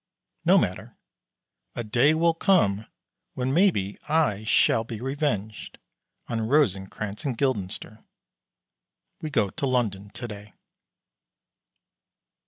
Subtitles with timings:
[0.45, 0.97] No matter,
[1.75, 2.87] a day will come,
[3.35, 5.77] when maybe I shall be revenged
[6.27, 8.03] on Rosencrantz and Guildenstern.
[9.21, 10.53] We go to London to day.